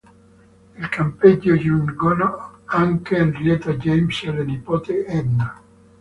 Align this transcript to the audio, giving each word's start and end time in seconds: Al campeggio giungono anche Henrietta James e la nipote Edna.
Al 0.79 0.89
campeggio 0.89 1.55
giungono 1.55 2.61
anche 2.65 3.17
Henrietta 3.17 3.73
James 3.73 4.23
e 4.23 4.33
la 4.33 4.41
nipote 4.43 5.05
Edna. 5.05 5.61